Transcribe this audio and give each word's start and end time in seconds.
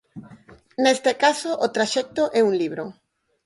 Neste 0.83 1.11
caso, 1.23 1.49
o 1.65 1.67
traxecto 1.75 2.23
é 2.39 2.41
un 2.49 2.53
libro. 2.61 2.83